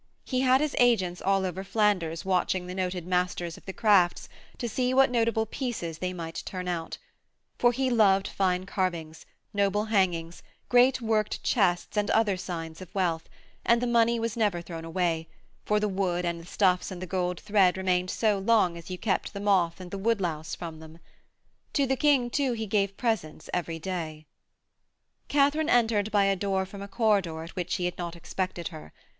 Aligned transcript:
He 0.25 0.41
had 0.41 0.61
his 0.61 0.75
agents 0.79 1.21
all 1.21 1.45
over 1.45 1.63
Flanders 1.63 2.25
watching 2.25 2.65
the 2.65 2.73
noted 2.73 3.05
masters 3.05 3.55
of 3.55 3.67
the 3.67 3.71
crafts 3.71 4.27
to 4.57 4.67
see 4.67 4.95
what 4.95 5.11
notable 5.11 5.45
pieces 5.45 5.99
they 5.99 6.11
might 6.11 6.41
turn 6.43 6.67
out; 6.67 6.97
for 7.59 7.71
he 7.71 7.91
loved 7.91 8.27
fine 8.27 8.65
carvings, 8.65 9.27
noble 9.53 9.85
hangings, 9.93 10.41
great 10.69 11.01
worked 11.01 11.43
chests 11.43 11.95
and 11.97 12.09
other 12.09 12.35
signs 12.35 12.81
of 12.81 12.89
wealth, 12.95 13.29
and 13.63 13.79
the 13.79 13.85
money 13.85 14.19
was 14.19 14.35
never 14.35 14.59
thrown 14.59 14.83
away, 14.85 15.27
for 15.65 15.79
the 15.79 15.87
wood 15.87 16.25
and 16.25 16.41
the 16.41 16.47
stuffs 16.47 16.89
and 16.89 16.99
the 16.99 17.05
gold 17.05 17.39
thread 17.39 17.77
remained 17.77 18.09
so 18.09 18.39
long 18.39 18.77
as 18.79 18.89
you 18.89 18.97
kept 18.97 19.33
the 19.35 19.39
moth 19.39 19.79
and 19.79 19.91
the 19.91 19.99
woodlouse 19.99 20.55
from 20.55 20.79
them. 20.79 20.97
To 21.73 21.85
the 21.85 21.95
King 21.95 22.31
too 22.31 22.53
he 22.53 22.65
gave 22.65 22.97
presents 22.97 23.51
every 23.53 23.77
day. 23.77 24.25
Katharine 25.27 25.69
entered 25.69 26.09
by 26.09 26.23
a 26.23 26.35
door 26.35 26.65
from 26.65 26.81
a 26.81 26.87
corridor 26.87 27.43
at 27.43 27.55
which 27.55 27.75
he 27.75 27.85
had 27.85 27.99
not 27.99 28.15
expected 28.15 28.69
her. 28.69 28.93